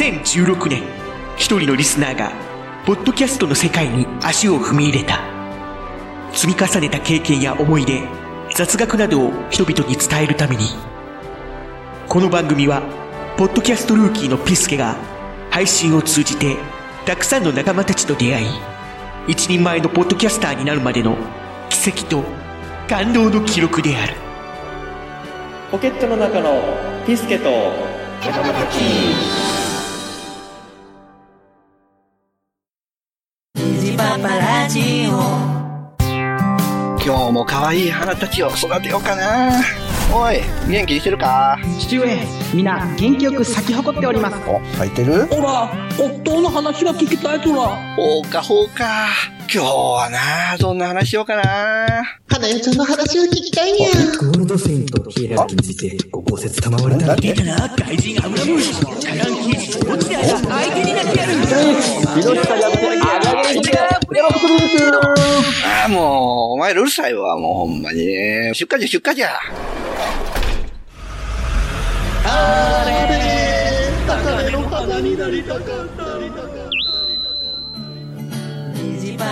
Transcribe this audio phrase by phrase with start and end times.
[0.00, 0.82] 2016年、
[1.36, 2.32] 一人のリスナーが、
[2.86, 5.20] ポッドキャストの世界に足を踏み入れた。
[6.32, 8.00] 積み重ねた経験や思い出、
[8.54, 10.68] 雑学などを人々に伝えるために、
[12.08, 12.80] この番組は、
[13.36, 14.96] ポッドキャストルーキーのピスケが、
[15.50, 16.56] 配信を通じて、
[17.04, 18.46] たくさんの仲間たちと出会い、
[19.28, 21.18] 一人前のポッドキャスターになるまでの
[21.68, 22.24] 奇跡と
[22.88, 24.14] 感動の記録である。
[25.70, 26.62] ポケットの中の
[27.06, 27.50] ピスケと
[28.24, 29.39] 仲間
[37.70, 39.62] 愛い花たちを育てようかな。
[40.12, 41.56] おい、元気にしてるか？
[41.78, 42.18] 父上
[42.52, 45.26] 皆元気よく咲き誇っておりますお、咲いてる？
[45.26, 47.94] ほら、夫の話が聞きたいとら。
[47.94, 49.06] ほうか、ほうか。
[49.52, 51.42] 今日はな、どんな話しようかな。
[52.28, 53.88] 花代ちゃんの話を聞きたいにゃ。
[54.18, 58.84] ゴールドセインとヒエラルキーについてご考説賜られたら出たな、外人アブラムーシ。
[58.84, 61.34] カラン刑事と落ちだが相手になってやる。
[63.89, 63.89] あ
[65.84, 68.02] あ、もう、お前らうるさいわ、もうほんまに。
[68.54, 69.28] 出荷じゃ、出荷じゃ。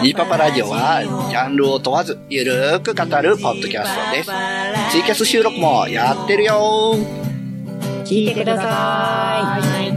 [0.02, 4.30] ニーパパラジオは、ジャンルを問わず、ゆるーく語るポッドキャストです。
[4.90, 6.94] ツイキャス収録もやってるよ
[8.04, 9.87] 聞いてください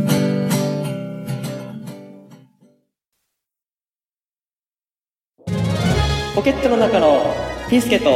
[6.36, 7.34] ポケットの中の
[7.70, 8.10] ピスケと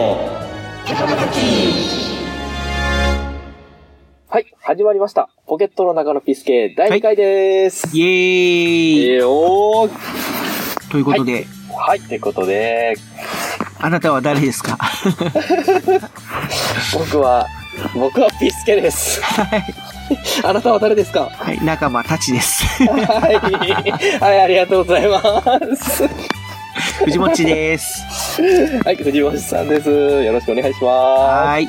[4.29, 5.29] はい、始まりました。
[5.47, 7.87] ポケットの中のピスケ第2回です。
[7.95, 12.95] イエーイえー、おーということで、はい、ということで、
[13.79, 14.77] あなたは誰ですか？
[16.97, 17.47] 僕は、
[17.95, 19.21] 僕はピスケです。
[20.43, 21.29] あなたは誰ですか？
[21.33, 22.63] はい、仲間たちです。
[22.83, 24.19] はい。
[24.19, 25.21] はい、ありがとうございま
[25.75, 26.03] す。
[27.05, 28.03] 藤もです。
[28.83, 29.89] はい、藤本さんです。
[29.89, 31.67] よろしくお願いしまはい。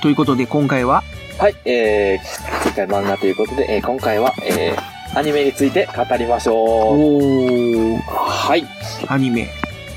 [0.00, 1.02] ということで、今回は、
[1.36, 1.42] す。
[1.42, 6.56] はい、えー、次回漫画ということで、えー今回は、えー、アニメについて語りましょう。
[6.56, 8.64] おー、はい。
[9.08, 9.48] アニメ。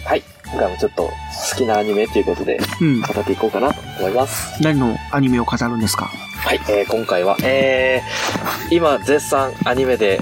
[0.03, 0.23] はい。
[0.51, 1.11] 今回もちょっと好
[1.55, 3.01] きなアニメということで、うん。
[3.01, 4.61] 語っていこうかなと思います。
[4.61, 6.09] 何のアニメを語るんですか？
[6.37, 10.19] はい、えー、今回は、えー、今絶賛アニメで、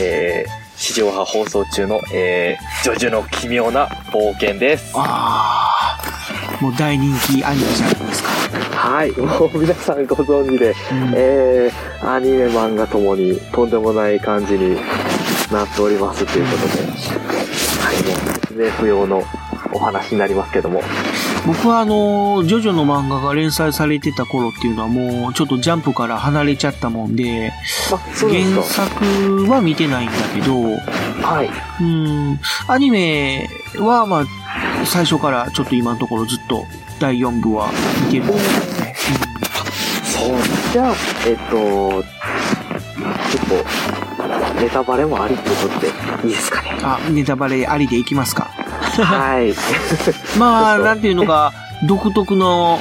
[0.00, 4.92] えー、地上波放送中の、えー、ジョジョの奇妙な冒険です。
[4.94, 8.28] あー、もう大人気アニメじゃないですか。
[8.76, 14.76] はい、もう皆さんご存知で、うんえー、アニメ漫画ともにとんでもない感じに
[15.50, 19.24] なっておりますということで、はい、もう説明不要の
[19.72, 20.82] お話になりますけども、
[21.46, 27.52] 僕はあの、ジョジョの漫画が連載されてた頃っていうのはもうちょっとジャンプから離れちゃったもんで、
[28.18, 28.62] 原。
[28.62, 30.62] 作は見てないんだけど、
[31.22, 31.50] はい。
[31.82, 36.64] うん、アニメはまあ、最初からちょっと今のところずっと
[36.98, 37.70] 第4部は
[38.06, 38.94] 見てるんですよね。
[40.04, 40.94] そう、じゃあ、
[41.26, 42.04] えっと、
[43.32, 45.88] 結構、ネタバレもありってことで
[46.26, 46.78] いいですかね。
[46.82, 48.63] あ、ネタバレありでいきますか。
[49.02, 49.54] はい。
[50.38, 51.52] まあ、なんていうのか、
[51.86, 52.78] 独特の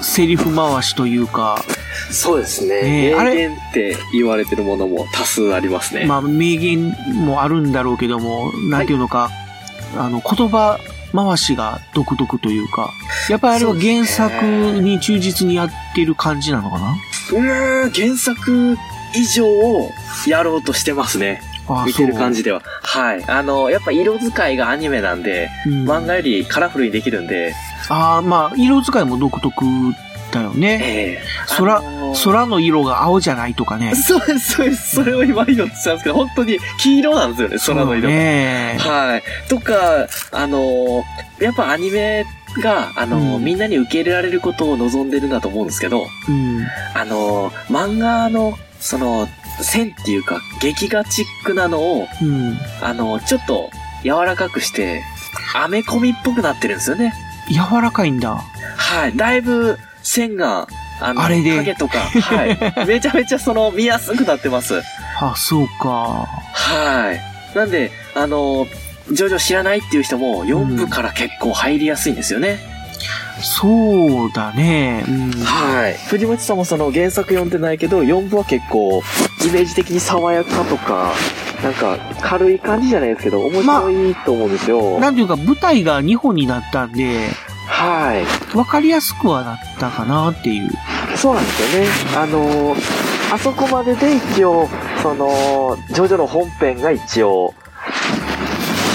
[0.00, 1.62] セリフ回しというか、
[2.10, 3.10] そうですね。
[3.10, 3.34] ねあれ？
[3.34, 6.06] 名言って言われてるものも多数ありますね。
[6.06, 9.30] まあ、名言もあるんだろうけども、なんていうのか、
[9.96, 10.78] あの、言葉
[11.14, 12.92] 回しが独特というか、
[13.28, 14.44] やっぱりあれは原作
[14.80, 16.96] に忠実にやってる感じなのかな？
[17.32, 18.76] うーん、原作
[19.14, 19.90] 以上を
[20.26, 21.42] やろうとしてますね。
[21.70, 22.62] あ見てる感じでは。
[22.82, 23.24] はい。
[23.26, 27.54] あの、やっぱ色使いがアニメなんで、そううん漫画よりカラフルにできるんで、
[27.88, 29.64] ああ、まあ、色使いも独特
[30.32, 30.80] だよね。
[30.82, 31.22] ええ
[31.56, 33.94] 空あのー空の色が青じゃないとかね。
[33.94, 34.96] そうです、そうです。
[34.96, 38.08] それを今言おうとしたんですけど、本当に黄色なんですよね、空の色が。
[38.08, 39.22] ねはい。
[39.48, 41.02] とか、あのー
[41.44, 42.24] やっぱアニメ
[42.62, 46.66] が、あのーうんみんなに受け入れられることを望んでるんだと思うんですけど、うん。
[46.94, 49.28] あのー漫画の、その、
[49.64, 52.58] 線っていうか、劇画チックなのを、うん。
[52.82, 53.70] あのーちょっと
[54.02, 55.02] 柔らかくして、
[55.54, 57.12] アメコミっぽくなってるんですよね。
[57.48, 58.36] 柔らかいんだ。
[58.76, 59.16] はい。
[59.16, 60.68] だいぶ線が、
[61.00, 62.58] あの、あれで影とか、はい。
[62.86, 64.82] めちゃめちゃその、見やすくなってます。
[65.18, 66.28] あ、そうか。
[66.52, 67.56] はい。
[67.56, 68.66] なんで、あの、
[69.10, 72.58] ジョジョ知らないっていう人も4部から結構入りやすいんですよね。
[73.42, 75.04] そうだね。
[75.08, 75.30] うん。
[75.42, 75.94] はい。
[76.08, 79.02] 藤本さんもその原作読んでないけど、4部は結構、
[79.44, 81.12] イメージ的に爽やかとか、
[81.62, 84.98] なんか軽い感じじゃないですけど、面白いと思うんですよ。
[85.00, 87.28] なんていうか、舞台が2本になったんで、
[87.66, 88.14] は
[88.52, 88.56] い。
[88.56, 90.70] わかりやすくはなったかなっていう。
[91.16, 91.88] そうなんですよね。
[92.16, 92.76] あの、
[93.32, 94.68] あそこまでで一応、
[95.02, 97.54] その、ジョジョの本編が一応、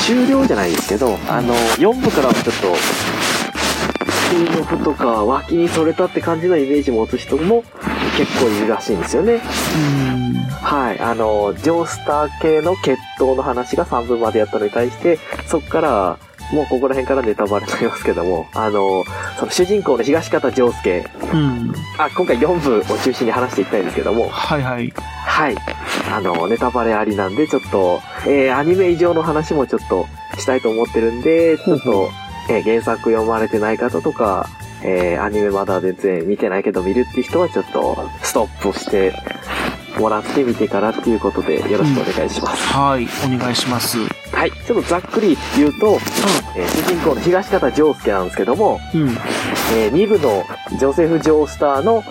[0.05, 2.75] 終了じゃないですけど、あの、4部からはちょっと、
[4.35, 7.63] スピンオフとか脇にそれたって感じのイメージ持つ人も
[8.17, 9.37] 結構いるらしいんですよね。
[10.61, 10.99] はい。
[10.99, 16.19] あの、ジョースター系の決闘の話が3部までやったのに対して、そっから、
[16.51, 19.03] もうここら辺からネタバレになりますけども、あの、
[19.39, 21.73] その主人公の東方丈介、うん。
[21.97, 24.93] あ、今回4部を中心に話していきたいんですけども、はいはい。
[25.25, 25.55] はい。
[26.11, 30.07] あの、ネタバレありなんで、ちょっと、えー、アニメ以上の話もちょっと
[30.37, 32.09] したいと思ってるんで、ちょっと、
[32.49, 34.47] えー原作読まれてない方とか、
[34.83, 39.13] えー、アニメまだ全然見てないけど見るっていう人はちょっと、ストップして
[39.99, 42.73] もらってみてからっていうことで、よろしくお願いします。
[42.73, 43.97] はい、お願いします。
[44.31, 44.51] はい。
[44.51, 45.97] ちょっとざっくり言うと、
[46.55, 49.09] えー主人公の東方丈介なんですけども、うん。
[49.73, 50.43] えー、2部の
[50.77, 52.03] ジョセフ・ジョースターの、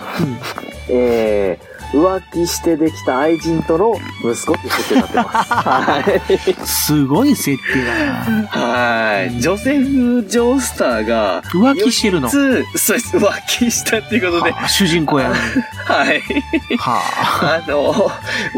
[0.89, 5.53] えー浮気してできた愛人との息子って設定になってます。
[5.53, 6.67] はい。
[6.67, 8.47] すごい設定だな。
[8.47, 9.39] はい。
[9.39, 12.29] ジョセフ・ジョースターが、浮気してるの？
[12.29, 13.17] そうです。
[13.17, 15.39] 浮気したっていうことで、はあ主人公やのに。
[15.85, 16.21] はい。
[16.77, 17.93] はあの、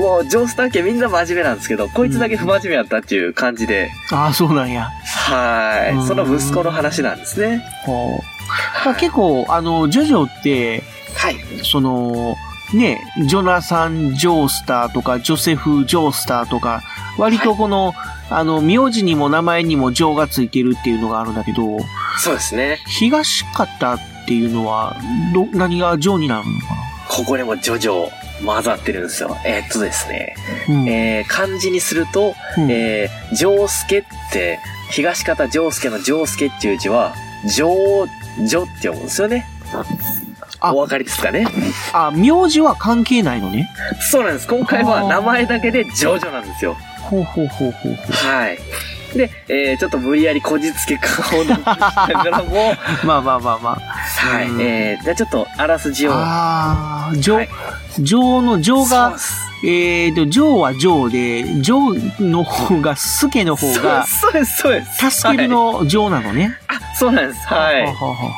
[0.01, 4.15] もう、ジョースター家みんな真面目なんですけど、こいつだけ不真面目やったっていう感じで、あ。
[4.15, 4.89] ああ、そうなんや。
[5.05, 5.95] はい。
[5.95, 7.61] うんその息子の話なんですね。
[7.85, 8.85] ほう。
[8.85, 10.81] まあ結構、あの、ジョジョって、
[11.15, 11.37] はい。
[11.63, 12.35] その、
[12.73, 16.83] ね、ジョナサン・ジョースターとか、ジョセフ・ジョースターとか、
[17.17, 17.93] 割とこの、
[18.29, 21.77] あの、名字にも名前にもジョーがついてるっていうのがあるんだけど、
[22.19, 22.79] そうですね。
[22.87, 24.97] 東方っていうのは、
[25.33, 26.75] ど、何がジョーになるのか
[27.07, 28.09] ここにもジョジョ
[28.45, 29.37] 混ざってるんですよ。
[29.45, 30.35] えーっとですね。
[30.67, 30.89] なうん。
[30.89, 34.59] えー、漢字にすると、うんえー、ジョースケって、
[34.91, 37.15] 東方ジョースケのジョースケっていう字は、
[37.45, 39.45] ジョー、ジョって読むんですよね。
[40.59, 41.47] あお分かりですかね？
[41.93, 43.69] あ、名字は関係ないのね。
[43.99, 44.47] そうなんです。
[44.47, 46.75] 今回は名前だけでジョジョなんですよ。
[47.01, 48.57] ほうほうほうほうほはい。
[49.15, 52.77] で、えー、ちょっと無理やりこじつけ感を出しながらも、う。
[53.07, 53.75] まあまあまあまあ。
[53.75, 54.49] はい。
[54.49, 56.11] うんえー、じゃあちょっとあらすじを。
[56.13, 57.49] ああ、ジョはい、
[57.99, 59.17] ジョーのジョーが
[59.65, 65.09] えっ、と、ジョーはジョーで、ジョーの方が、スケの方が、そうです、そうです。
[65.09, 66.43] 助けるのジョーなのね。
[66.66, 66.66] はい。
[66.97, 67.47] あ、そうなんです。
[67.47, 67.81] はい。
[67.85, 68.31] はははは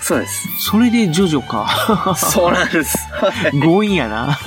[0.00, 0.48] そうです。
[0.58, 2.14] それでジョジョか。
[2.16, 2.96] そうなんです。
[3.12, 3.60] はい。
[3.60, 4.38] 強引やな。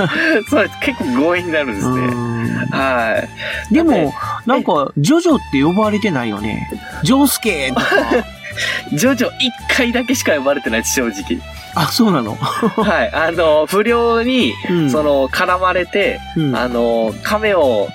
[0.49, 0.79] そうです。
[0.81, 2.07] 結構強引になるんですね。
[2.07, 2.29] うん
[2.71, 3.23] は
[3.69, 3.73] い。
[3.73, 4.13] でも、
[4.45, 6.69] なんか、ジョジョって呼ばれてないよね。
[7.03, 7.85] ジョースケとか。
[8.93, 11.39] ジョジョ一回だけしか呼ばれてないです、正直。
[11.75, 12.35] あ、そうなの？
[12.35, 13.11] はい。
[13.13, 17.87] あの、不良に、うんその、絡まれて、うんあの、亀を、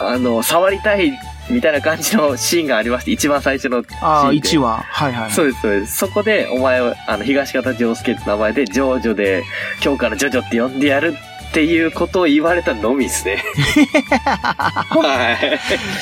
[0.00, 1.18] あの、触りたい、
[1.50, 3.96] みたいな感じのシーンがありまして、一番最初のシーンで。
[4.00, 4.78] ああ、1話。
[4.78, 5.30] はいはい。
[5.30, 5.96] そうです、そうです。
[5.96, 9.44] そこで、お前は、あの、東方丈介って名前で、ジョージョで、
[9.82, 11.14] 今日からジョジョって呼んでやる
[11.50, 13.36] っていうことを言われたのみですね。
[14.26, 15.38] は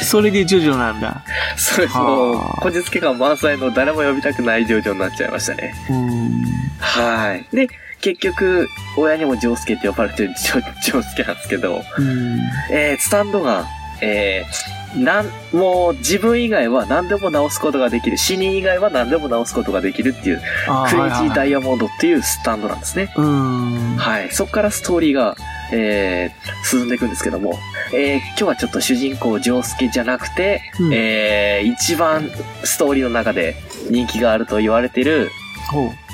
[0.01, 0.05] い。
[0.05, 1.23] それでジョジョなんだ。
[1.57, 1.99] そうです。
[1.99, 5.75] はあもう、こじつけ感満載の誰も呼びたくないジョージョになっちゃいましたね。
[5.91, 6.43] うん。
[6.81, 7.45] はい。
[7.55, 7.69] で、
[8.01, 8.67] 結局、
[8.97, 12.41] 親にもジョースケって呼ばれてるジョジョースケなんですけど、うん。
[12.71, 13.67] えー、スタンドガン、
[14.01, 18.17] えー、なん、もう自分以外は何でも直すことができる。
[18.17, 23.13] 死人以外は何でも直すことができるっていう、あクレイジーダイイヤモンドっていうスタンドなんですね。
[23.17, 23.97] うん。
[23.97, 24.31] はい。
[24.31, 25.37] そこからストーリーが、
[25.73, 27.59] えー、進んでいくんですけども、
[27.95, 32.31] えー、今日はちょっと主人公、ジョースケじゃなくて、うんえー、一番
[32.65, 33.57] ストーリーの中で
[33.91, 35.31] 人気があると言われてる。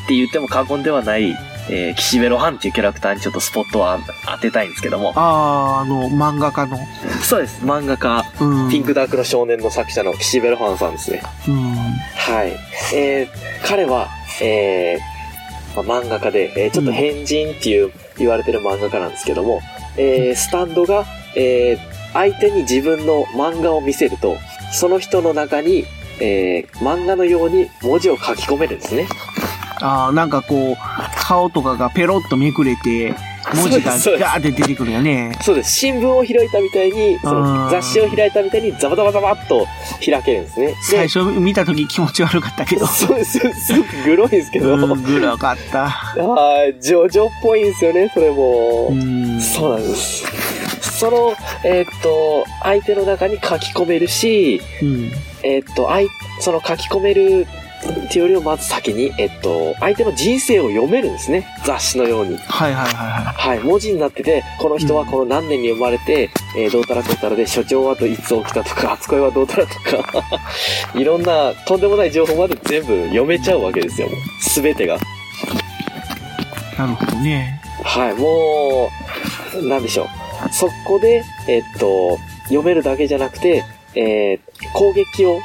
[0.04, 1.36] って言っても過言ではない、
[1.70, 6.78] えー、岸辺露伴っていうキャラクターにちょっとスポットを当てたいんですけども、ああ、あの、漫画家の。
[7.22, 7.64] そうです。
[7.64, 8.70] 漫画家、うん。
[8.70, 11.22] ピンクダークの少年の作者の岸辺露伴さんですね。
[11.48, 11.74] うん。
[11.74, 12.58] はい。
[12.94, 13.28] えー、
[13.66, 14.08] 彼は、
[14.40, 19.60] えー、まあ、漫画家で、えーちょっと変人っていう言われてる漫画家なんですけども、
[19.96, 21.04] えー、スタンドが、
[21.36, 24.36] えー、相手に自分の漫画を見せると、
[24.72, 25.84] その人の中に、
[26.20, 29.06] えー、漫画のように文字を書き込めるんですね。
[29.80, 30.76] ああ、なんかこう、
[31.28, 33.14] 顔とかがペロッとめくれて、
[33.54, 35.36] 文字がガーって出てくるよね。
[35.42, 35.74] そうです。
[35.74, 39.66] 新聞を開いたみたいに、その雑誌を開いたみたいにザバザバザバっと
[40.02, 40.66] 開けるんですね。
[40.68, 42.86] で最初見た時気持ち悪かったけど。
[42.86, 43.38] そうです。
[43.38, 44.74] すごくグロいんですけど。
[44.74, 45.90] うん、グロかった。
[45.90, 48.88] はい、ジョジョっぽいんですよね、それも。
[48.88, 49.38] うん。
[49.38, 50.24] そうなんです。
[50.98, 55.12] その、えーっと、相手の中に書き込めるし、うん。
[55.42, 56.08] えーっと、あい、
[56.40, 57.46] その書き込める
[57.86, 61.46] っていうよりもまず先に、えっと、相手の人生を読めるんですね。
[61.64, 62.36] 雑誌のように。
[62.36, 70.24] はいはいはいははい、文字になってて、この人はこの何年に生まれて、えーどうたらこうたらで、所長はといつ起きたとか、 初恋はどうたらとか、
[70.98, 74.08] いろんなとんでもない情報まで全部読めちゃうわけですよ。
[74.40, 74.96] すべてが。
[74.96, 74.98] い。
[76.78, 77.60] なるほどね。
[77.84, 78.90] はい、も
[79.54, 80.52] う、なんでしょう。
[80.52, 85.40] そこで、えっと、読めるだけじゃなくて、えー攻撃を、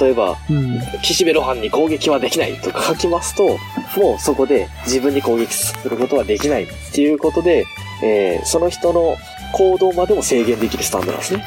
[0.00, 0.80] 例えば、うん。
[1.02, 3.58] 岸辺露伴に攻撃はできないとか書きますと、
[3.96, 7.66] もうそこで自分に攻撃することはできないっていうことで、
[8.02, 9.16] えーその人の
[9.52, 11.44] 行動までも制限できるスタンドなんですね。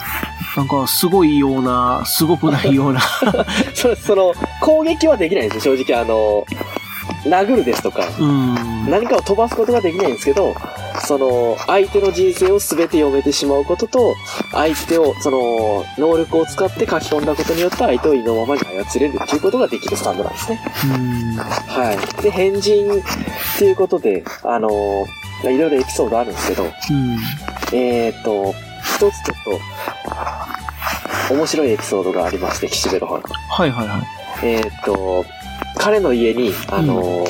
[0.56, 3.02] なんか、すごいような、すごくないような。
[3.74, 6.02] そ その、攻撃はできないんですよ、正直。
[6.02, 6.46] あの、
[7.26, 8.90] 殴るですとか、うん。
[8.90, 10.56] 何かを飛ばすことができないんですけど、
[11.08, 14.14] その、相手の人生を全て読めてしまうことと、
[14.52, 20.60] 相手を、その、能力を使って書き込んだことによって相手を意のままに操れるっていうことができるスタンドなんですね。
[20.84, 21.36] うん。
[21.38, 22.22] はい。
[22.22, 23.02] で、変人っ
[23.58, 25.06] ていうことで、あの
[25.44, 27.18] いろいろエピソードあるんですけど、うん。
[27.72, 29.44] えーっと、一つちょっ
[31.30, 33.24] と、面白いエピソードがありまして、岸辺露伴。
[33.50, 34.02] はいはいはい。
[34.44, 35.26] えーっと、
[35.78, 37.26] 彼の家に、あの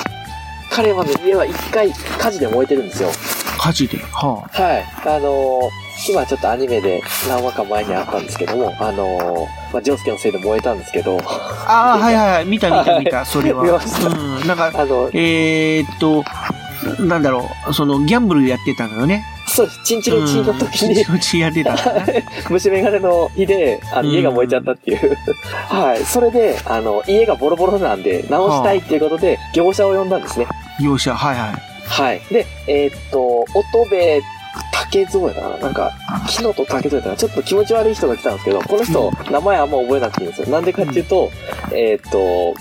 [0.72, 3.10] 彼はね、家は一回火事で燃えてるんですよ。
[3.58, 3.98] 火事で。
[3.98, 4.86] ははい。
[5.08, 5.70] あの
[6.08, 11.66] 今ちょっとアニメで何話か前にあったんですけども、あのまあ、ジョースケのせいで燃えたんですけど、あ。
[11.68, 12.46] ああ、はいはいはい。
[12.46, 13.64] 見た見た見た、それは。
[13.64, 14.48] 見ましたうん。
[14.48, 16.24] なんか、あの、えーっと、
[17.04, 19.26] なんだろう、その、ギャンブルやってたのよね。
[19.48, 21.20] そうです、チンチロチンの時に、うん。
[21.20, 21.76] ちやってた。
[22.50, 25.18] 虫眼鏡の火で、あの、うん家が燃えちゃったっていう。
[25.68, 26.06] はい。
[26.06, 30.48] それで、あの、家がボロボロなんで、直したいっていうことで、業者を呼んだんですね。
[30.80, 31.77] 容赦、はいはい。
[31.88, 32.22] はい。
[32.32, 34.22] で、えーっと、乙部
[34.72, 35.92] 竹蔵やななんか、
[36.30, 40.48] 木野と竹蔵やったかなちょっと気持ち悪い人が来たんですけど、この人、名前あんま覚えなくていいんですよ。
[40.50, 41.32] なんでかっていうと、
[41.72, 42.54] えーっと、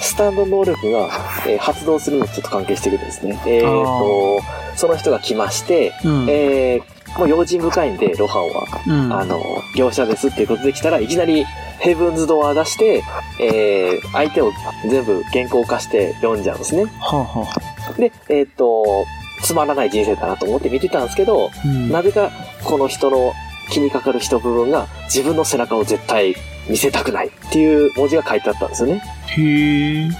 [0.00, 1.08] スタンド能力が、
[1.46, 3.40] えー発動するのとちょっと関係してくるんですね。
[3.46, 4.40] えーっと、
[4.76, 6.26] その人が来まして、うん。
[6.28, 8.66] えーもう用心深いんで、ロハンは。
[8.86, 9.12] うん。
[9.12, 9.42] あの、
[9.76, 11.44] 業者ですっていうことで来たらいきなり
[11.78, 13.02] ヘブンズドア出して、
[13.38, 14.50] えー、相手を
[14.88, 16.84] 全部原稿化して読んじゃうんですね。
[17.00, 17.81] はあはあ。
[17.92, 19.04] で、えーっと、
[19.42, 21.90] つまらない人生だなと思って見てたんですけど、うん。
[21.90, 22.30] なぜか
[22.64, 23.32] この人の
[23.70, 26.34] 気にかかる人部分が自分の背中を絶対
[26.68, 29.02] 見せたくないっていう文字が書いてあったんですよね。
[29.28, 30.04] へえ。
[30.04, 30.12] うん。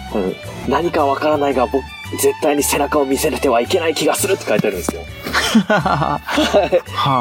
[0.69, 1.85] 何かわからないが僕、
[2.21, 5.03] 絶対に背中を見せれてはいけない気がするって書いてあるんですよ。
[5.69, 6.21] は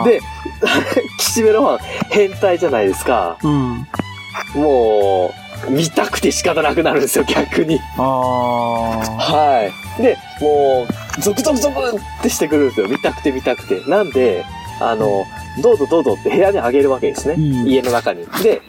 [0.02, 0.04] あ。
[0.04, 0.20] で、
[1.18, 1.80] 岸辺露伴
[2.10, 3.38] 変態じゃないですか。
[3.44, 3.88] うん。
[4.56, 7.80] もう、見たくて仕方なくなるんですよ、逆に。
[7.98, 8.04] ああ。
[9.18, 10.02] はい。
[10.02, 12.88] で、もう、ゾクゾクゾクってしてくるんですよ。
[12.88, 13.82] 見たくて見たくて。
[13.90, 14.46] なんで、
[14.80, 15.26] あの、
[15.62, 17.36] どうぞどうぞって部屋にあげるわけですね。
[17.36, 18.26] うん家の中に。
[18.44, 18.62] で、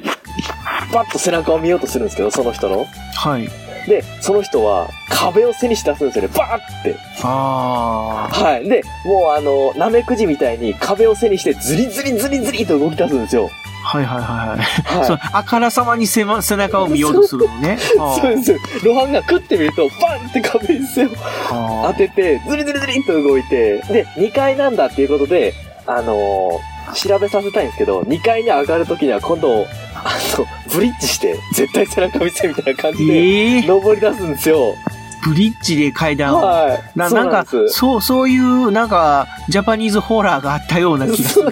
[0.93, 2.87] パッと背中を見ようとするんですけど、その人の。
[3.15, 3.49] はい。
[3.89, 6.31] で、その人は壁を背にして出すんですよね。
[6.37, 6.97] バーって。
[7.23, 8.35] ああ。
[8.35, 8.69] はい。
[8.69, 13.51] で、もうあの、ナメクジみたいに壁を背にしてズリズリズリズリと動き出すんですよ。
[13.83, 14.59] はいはいはいはい。
[14.99, 15.07] はい。
[15.07, 17.79] そう、あからさまに背中を見ようとするのね。
[17.99, 18.85] は あそうです。
[18.85, 25.53] ロハンが食ってみると、バンって壁に背をは当てて、ズリズリズリっと動いて、で、2階なんだっていうことで、
[25.87, 34.75] あのー調べさせたいんですけど、2階に上がるときには今度、あの、ブリッジして、絶対背中見せみたいな感あじで、ええ登り出すんですよ。
[35.23, 36.45] ブリッジで階段を。
[36.45, 36.99] はい。
[36.99, 37.69] ななんかそう。
[37.69, 41.51] そう、そういう、なんか、ジャパニーズホラーがあったような気がする。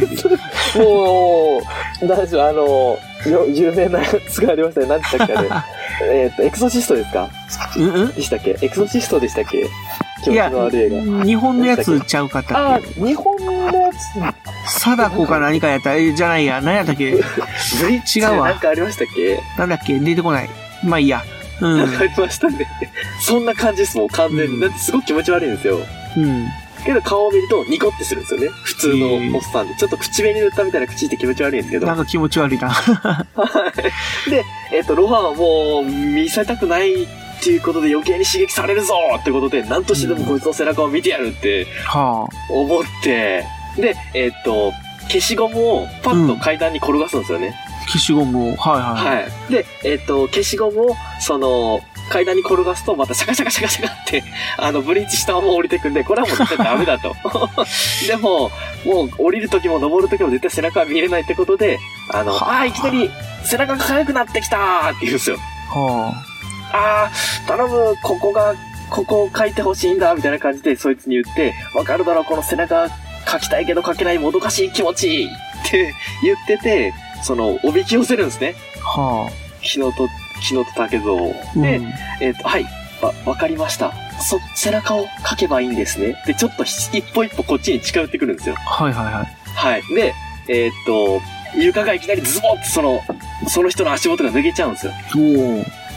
[0.85, 1.61] も
[2.03, 2.63] う、なんでしょう、あの、
[3.31, 4.87] よ有名なやつがありましたね。
[4.87, 5.49] 何でしたっけあれ。
[6.25, 7.29] えっと、エクソシストですか？
[7.77, 8.57] うんうんでしたっけ？
[8.61, 9.67] エクソシストでしたっけ？
[10.31, 10.51] いや。
[10.51, 12.89] 日本のやつちゃうかったあっけ？
[13.01, 13.91] ー、日本のや
[14.67, 15.95] つ、貞子か何かやった？
[15.95, 16.61] えじゃないや。
[16.63, 17.05] 何やったっけ？
[17.11, 19.39] 違うわなんかありましたっけ？
[19.59, 19.99] なんだっけ？
[19.99, 20.51] 出てこない。
[20.83, 21.23] まあいいや。
[21.61, 21.79] うん。
[21.79, 22.67] なんかありましたね。
[23.21, 24.55] そんな感じですもん、完全に。
[24.55, 25.79] うんだってすごく気持ち悪いんですよ。
[26.17, 26.47] うん。
[26.85, 28.49] けど顔を見るとニコってするんですよね。
[28.65, 29.75] 普通のおっさんで。
[29.75, 31.87] ちょっと口紅塗ったみたいな口って気持ち悪いんですけど。
[31.87, 32.71] なんか気持ち悪いな。
[32.71, 33.25] は
[34.27, 34.31] い。
[34.31, 37.07] で、えっ、と、ロハンはもう見せたくないっ
[37.43, 43.45] ていうことで余計に刺激されるぞってことで、何としてでもこいつの背中を見てやるっては思って、
[43.77, 44.73] で、えっ、と、
[45.09, 47.55] 消しゴムをパッと階段に転がすんですよね。
[47.91, 47.93] あ。
[47.93, 48.57] 消しゴムを。
[48.57, 49.17] はいはい。
[49.17, 49.53] はい。
[49.53, 51.81] で、えっ、と、消しゴムを、その、
[52.11, 54.25] 階段に転がすと、またシャカシャカシャカシャカって、
[54.59, 57.15] あの、ブリーチしたまま降りてくんで、これはもう絶対ダメだと。
[58.07, 58.51] でも、
[58.85, 61.79] もう降りる時も登る時も絶対背中は見えないってことで、
[62.13, 63.11] あの、はあああー、いきなり
[63.45, 65.37] 背中が痒くなってきたーって言うんですよ。
[65.69, 66.13] は
[66.73, 67.11] ああ、
[67.47, 68.55] 頼む、ここが、
[68.91, 72.89] ここを書いてほしいんだ、みたいな感じで、そいつに言って、わかるだろう、この背中
[73.31, 75.29] 書きたいけど書けないもどかしい気持ち
[75.69, 78.55] って言ってて、その、おびき寄せるんですね。
[78.97, 79.01] あ。
[79.01, 80.09] は日野と、
[80.41, 81.17] 日野と竹蔵。
[81.17, 82.65] で、うんえっ、と、はい、
[83.03, 83.93] わ、わかりました。
[84.21, 86.17] そ、背中を書けばいいんですね。
[86.27, 88.55] で、ちょっとひ一歩一歩こっちに近寄ってくるんですよ。
[88.55, 89.41] はいはいはい。
[89.55, 89.83] はい。
[89.95, 90.15] で、
[90.49, 91.21] えっ、と、
[91.57, 93.01] 床がいきなりズボッてその、
[93.49, 94.93] その人の足元が抜けちゃうんですよ。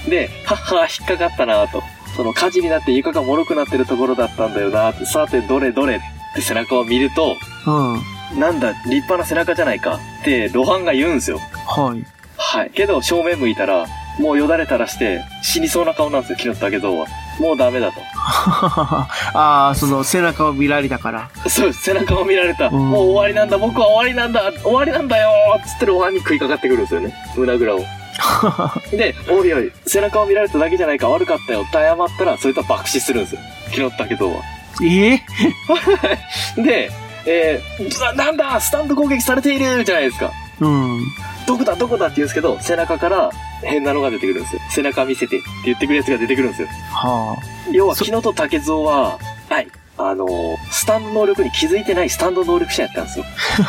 [0.10, 1.82] で、はっは、引っかかったなと。
[2.15, 6.00] その火事になって床が脆くなってるところだったんだよなって、さてどれどれっ
[6.36, 8.01] て背中を見ると、うん。
[8.38, 11.40] なんだ、立派な背中じゃないかって、露伴が言うんですよ。
[11.68, 12.06] はい。
[12.38, 12.72] はい。
[12.72, 13.86] けど、正面向いたら、
[14.20, 17.08] もうよだれ垂らして、死にそうな顔なんですよ、木下武蔵は。
[17.40, 18.00] もうダメだと。
[19.34, 21.30] ああ、その背中を見られたから。
[21.48, 22.68] そう背中を見られた。
[22.68, 27.13] うんもう終わりなんだ、僕は終わりなんだ、終わりなんだよーっつって露伴に食いかかってくるんですよね。
[27.36, 27.80] 胸ぐらを。
[28.96, 33.42] で、おいおい、背中を見られただけじゃないか、悪かったよって謝ったら、そいつは爆死するんですよ。
[33.72, 34.42] 木下武蔵は。
[34.84, 35.22] ええ
[36.62, 36.92] で、
[37.25, 40.32] えー、ななんだスタンド攻撃されているじゃないですか。
[40.60, 41.00] うん。
[41.48, 43.32] どこだどこだって言うんですけど、背中から
[43.63, 44.62] 変なのが出てくるんですよ。
[44.70, 46.68] 背中見せてって言ってくるやつが出てくるんですよ。
[46.92, 47.38] は
[47.72, 49.18] 要は、木野と竹蔵は、
[49.50, 53.25] はい、あのースタンド能力に気づいてないスタンド能力者やったんですよ。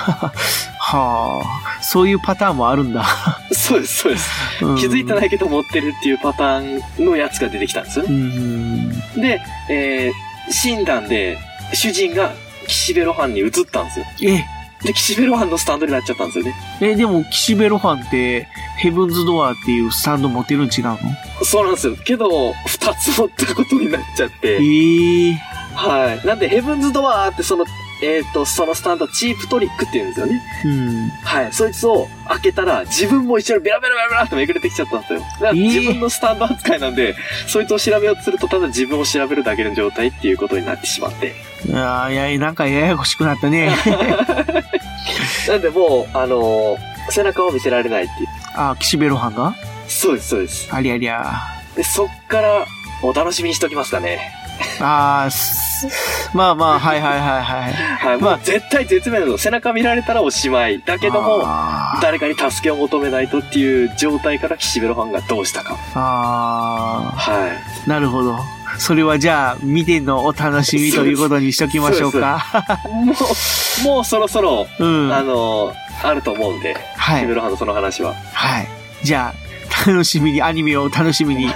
[0.07, 0.33] あ。
[0.79, 1.43] は
[1.79, 1.83] あ。
[1.83, 3.05] そういうパターンもあるんだ。
[3.53, 4.31] そうです、そうです。
[4.63, 8.15] うん気づいてないけど持ってるっていうパターンのやつが出てきたんですようね。
[8.17, 8.91] ん。
[9.21, 11.39] で、えー、診断で、
[11.73, 12.33] 主人が
[12.65, 14.07] 岸辺露伴に移ったんですよ。
[14.23, 14.45] え、
[14.85, 16.55] で、岸辺露伴のスタンドになっちゃったんですよね。
[16.81, 20.99] え、でも、岸辺露伴って、ヘブンズドアっていうスタンド持ってるん違うの？
[21.45, 21.97] そうなんですよ。
[22.05, 24.59] けど、二つ持ったことになっちゃって。
[24.61, 25.33] ええ
[25.75, 26.27] はい。
[26.27, 27.65] なんで、ヘブンズドアーってその、
[28.05, 30.43] えっ、と、そのスタンド、チープトリックって言うんですよね。
[30.65, 31.09] うん。
[31.25, 31.53] はい。
[31.53, 35.21] そいつを開けたら、自分も一緒にベラベラベラベラってめくれてきちゃったんですよ。
[35.21, 41.35] だからえー自分のスタンド扱いなんで、そいつを調べようとすると、ただ自分を調べるだけの状態っていうことになってしまって。
[41.75, 43.75] ああ、いや、なんかややこしくなったね。
[45.49, 48.29] なんで、もう、あのー背中を見せられないっていう。
[48.55, 49.55] ああ、岸辺露伴が？
[49.89, 50.69] そうです、そうです。
[50.75, 51.35] ありゃりゃ。
[51.77, 52.67] で、そっから、
[53.03, 54.33] お楽しみにしときますかね。
[54.81, 55.87] ああ、す
[56.35, 57.73] まあまあ、はいはいはいはい。
[57.73, 58.17] はい。
[58.17, 60.83] もまあう絶対絶命の背中見られたらおしまい。
[60.85, 61.45] だけども、
[62.03, 65.77] 誰かに助けを求めないとっていう状態から岸辺露伴がどうしたか。
[65.95, 67.87] あはい。
[67.87, 68.37] ー、なるほど。
[68.79, 72.43] それはじゃあ、見てのお楽しみということにしときましょうか。
[73.05, 75.13] もう、もうそろそろ、うん。
[75.15, 77.27] あの、あると思うんで、はい岸辺。
[77.29, 78.15] 露伴のその話は。
[78.33, 78.69] はい。
[79.05, 81.49] じゃあ、楽しみに、アニメを楽しみに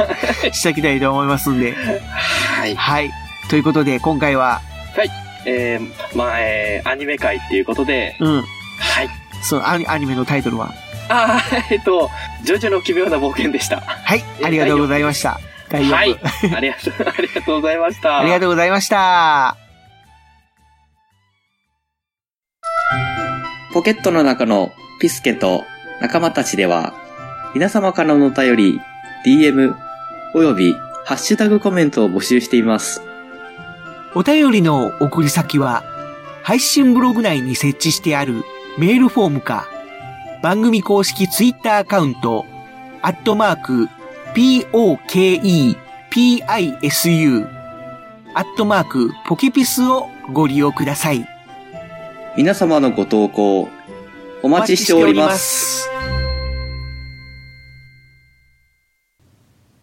[0.52, 1.74] していきたいと思いますんで。
[2.56, 2.76] はい。
[2.76, 3.10] はい。
[3.50, 4.60] ということで、今回は、
[5.44, 8.36] えー、まあ、えー、アニメ界っていうことで、うん。
[8.36, 8.42] は
[9.02, 9.08] い。
[9.42, 10.72] そのアニアニメのタイトルは、
[11.08, 12.10] あー、えっと、
[12.44, 13.80] ジョジョの奇妙な冒険でした。
[13.80, 14.22] はい。
[14.42, 15.40] ありがとうございました。
[15.70, 15.94] 第4部。
[15.94, 16.18] はい。
[16.56, 18.18] ありがとう、 ありがとうございました。
[18.18, 19.56] ありがとうございました。
[23.72, 25.64] ポケットの中のピスケと
[26.00, 26.94] 仲間たちでは、
[27.54, 28.80] 皆様からのお便り、
[29.24, 29.74] DM、
[30.34, 33.07] およびハッシュタグコメントを募集しています。
[34.14, 35.84] お便りの送り先は、
[36.42, 38.44] 配信ブログ内に設置してある
[38.78, 39.68] メールフォームか、
[40.42, 42.46] 番組公式ツイッターアカウント、
[43.02, 43.88] アットマーク、
[44.34, 45.76] POKEPISU、
[48.34, 51.28] アットマーク、ポケピスをご利用ください。
[52.36, 53.68] 皆様のご投稿、
[54.42, 55.90] お待ちしております。